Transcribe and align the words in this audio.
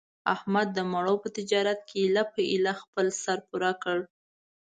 احمد 0.33 0.67
د 0.73 0.79
مڼو 0.91 1.15
په 1.23 1.29
تجارت 1.37 1.79
کې 1.87 1.95
ایله 2.03 2.23
په 2.33 2.41
ایله 2.51 2.73
خپل 2.81 3.07
سر 3.23 3.37
پوره 3.47 3.71
کړ. 3.83 3.97